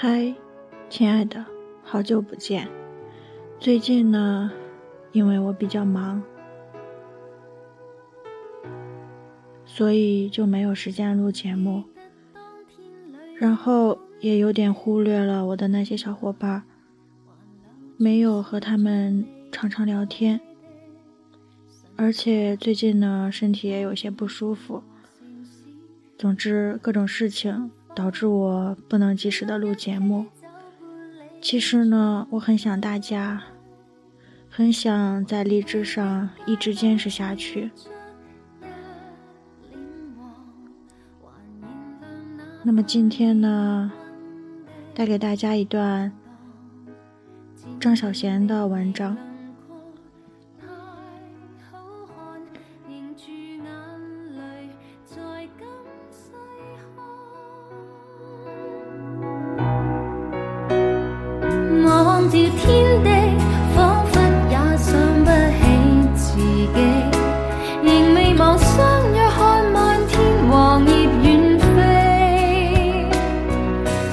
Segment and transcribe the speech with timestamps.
[0.00, 0.32] 嗨，
[0.88, 1.44] 亲爱的，
[1.82, 2.68] 好久不见。
[3.58, 4.48] 最近呢，
[5.10, 6.22] 因为我比较忙，
[9.66, 11.82] 所以就没有时间录节目，
[13.34, 16.62] 然后也有点忽略了我的那些小伙伴，
[17.96, 20.40] 没有和他们常常聊天。
[21.96, 24.84] 而且最近呢，身体也有些不舒服。
[26.16, 27.72] 总之，各种事情。
[27.98, 30.26] 导致我不能及时的录节目。
[31.42, 33.42] 其实呢，我很想大家，
[34.48, 37.72] 很想在励志上一直坚持下去。
[42.62, 43.90] 那么今天呢，
[44.94, 46.12] 带给大家一段
[47.80, 49.16] 张小娴的文章。
[68.56, 71.66] 相约看漫天黄叶远飞。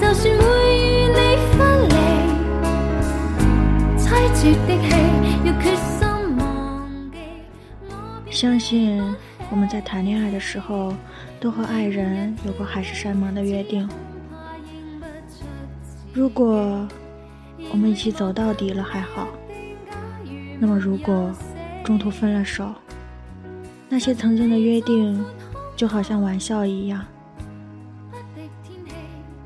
[0.00, 0.44] 就算会
[0.76, 1.18] 与你
[1.52, 1.58] 分
[1.88, 1.94] 离，
[3.98, 4.84] 凄绝的戏
[5.44, 5.98] 要决心
[6.38, 6.42] 忘
[7.12, 7.14] 记。
[8.30, 9.02] 相信
[9.50, 10.92] 我们在谈恋爱的时候，
[11.40, 13.88] 都和爱人有过海誓山盟的约定。
[16.12, 16.86] 如果。
[17.70, 19.28] 我们一起走到底了还好，
[20.58, 21.30] 那么如果
[21.84, 22.72] 中途分了手，
[23.88, 25.24] 那些曾经的约定
[25.76, 27.04] 就好像玩笑一样，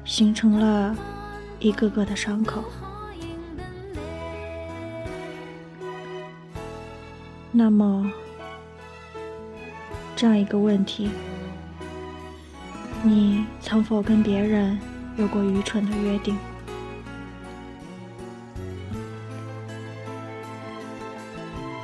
[0.05, 0.97] 形成了
[1.59, 2.63] 一个个的伤口。
[7.53, 8.09] 那么，
[10.15, 11.11] 这样一个问题，
[13.03, 14.79] 你曾否跟别人
[15.17, 16.39] 有过愚蠢的约定？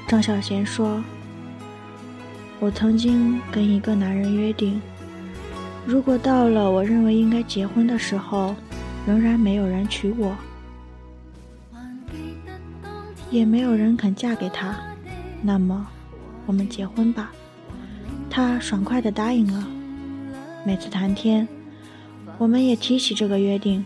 [0.06, 1.02] 张小娴说
[2.60, 4.80] ：“我曾经跟一个男人约定，
[5.84, 8.54] 如果到了我认为应该结婚的时候，
[9.04, 10.36] 仍然没有人娶我，
[13.32, 14.76] 也没有人肯嫁给他，
[15.42, 15.84] 那么
[16.46, 17.32] 我们结婚吧。”
[18.30, 19.66] 他爽快地答应了。
[20.64, 21.48] 每次谈天，
[22.38, 23.84] 我们也提起这个约定。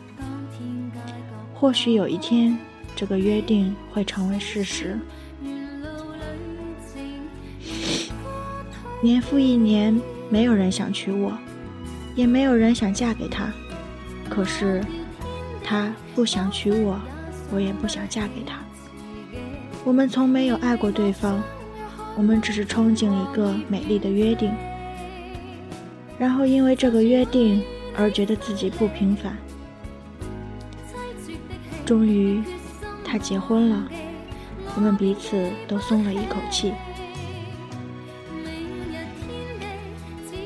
[1.55, 2.59] 或许有一天，
[2.95, 4.99] 这个约定会成为事实。
[9.03, 11.33] 年复一年，没有人想娶我，
[12.15, 13.51] 也没有人想嫁给他。
[14.29, 14.85] 可是，
[15.65, 17.01] 他不想娶我，
[17.51, 18.59] 我也不想嫁给他。
[19.85, 21.43] 我们从没有爱过对方，
[22.15, 24.53] 我们只是憧憬一个美丽的约定，
[26.19, 27.63] 然后因为这个约定
[27.97, 29.35] 而觉得自己不平凡。
[31.87, 32.43] 终于，
[33.03, 33.89] 他结婚了，
[34.77, 36.75] 我们彼此都松了一口气。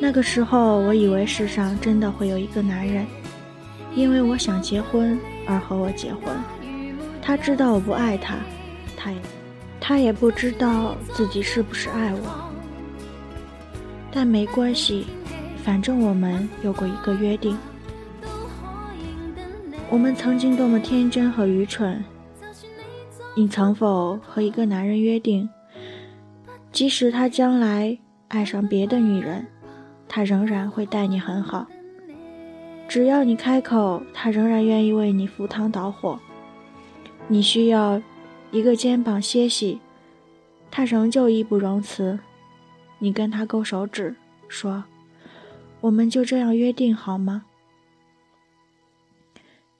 [0.04, 3.06] 那个时候，我以为世上真的会有一个男人，
[3.94, 6.36] 因为我想结婚而和我结婚。
[7.22, 8.36] 他知道我不爱他，
[8.98, 9.18] 他也，
[9.80, 12.52] 他也不知道自己是不是爱我。
[14.12, 15.06] 但没关系，
[15.64, 17.56] 反正我们有过一个约定。
[19.88, 22.04] 我们曾经多么天真和愚蠢！
[23.34, 25.48] 你曾否和一个男人约定，
[26.70, 27.98] 即使他将来
[28.28, 29.46] 爱上别的女人？
[30.14, 31.66] 他仍然会待你很好，
[32.86, 36.20] 只要你开口，他仍然愿意为你赴汤蹈火。
[37.26, 38.00] 你需要
[38.52, 39.80] 一个肩膀歇息，
[40.70, 42.20] 他仍旧义不容辞。
[43.00, 44.14] 你跟他勾手指，
[44.46, 44.84] 说
[45.82, 47.46] ：“我们就这样约定好吗？”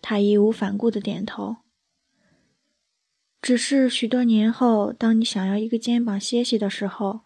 [0.03, 1.59] 他义无反顾的点头。
[3.41, 7.21] 只是许多年后，当你想要一个肩膀歇息的时候，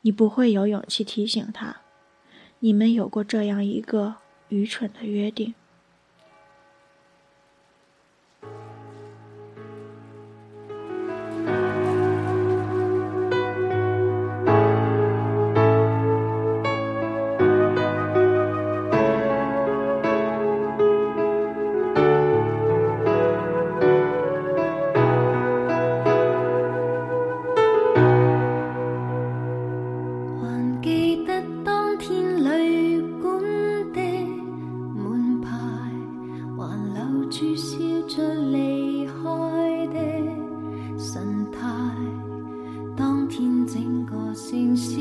[0.00, 1.82] 你不会有勇气提醒他。
[2.62, 4.16] 你们有过这样一个
[4.50, 5.54] 愚蠢的约定。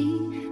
[0.09, 0.48] 一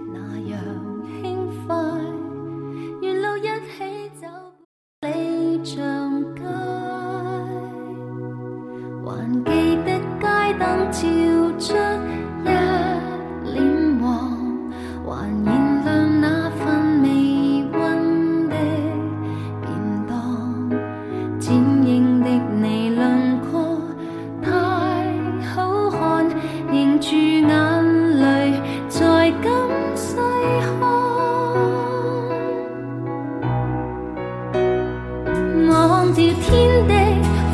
[36.18, 36.50] 照天
[36.88, 36.92] 地，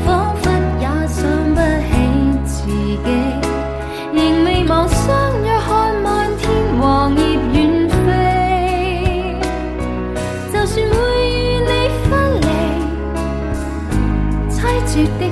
[0.06, 0.48] 仿佛
[0.80, 1.20] 也想
[1.54, 1.92] 不起
[2.46, 3.08] 自己，
[4.14, 5.04] 仍未忘相
[5.44, 5.68] 约看
[6.02, 6.42] 漫天
[6.80, 7.20] 黄叶
[7.52, 7.54] 远
[7.90, 8.00] 飞。
[10.50, 10.96] 就算会
[11.28, 11.70] 与你
[12.08, 12.48] 分离，
[14.50, 14.56] 凄
[14.86, 15.23] 绝的。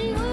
[0.00, 0.29] 时候。